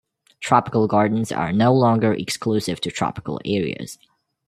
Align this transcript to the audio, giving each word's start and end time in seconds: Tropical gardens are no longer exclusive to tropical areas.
Tropical 0.39 0.87
gardens 0.87 1.31
are 1.31 1.53
no 1.53 1.71
longer 1.71 2.11
exclusive 2.11 2.81
to 2.81 2.89
tropical 2.89 3.39
areas. 3.45 3.99